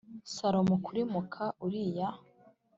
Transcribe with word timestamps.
Salomo 0.33 0.75
kuri 0.85 1.01
muka 1.13 1.45
Uriya 1.65 2.09